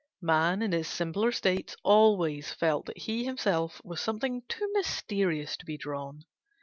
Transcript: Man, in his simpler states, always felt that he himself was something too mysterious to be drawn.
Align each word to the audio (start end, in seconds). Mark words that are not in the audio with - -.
Man, 0.23 0.63
in 0.63 0.71
his 0.71 0.87
simpler 0.87 1.31
states, 1.31 1.75
always 1.83 2.51
felt 2.51 2.87
that 2.87 2.97
he 2.97 3.23
himself 3.23 3.79
was 3.85 4.01
something 4.01 4.41
too 4.49 4.67
mysterious 4.73 5.55
to 5.57 5.63
be 5.65 5.77
drawn. 5.77 6.23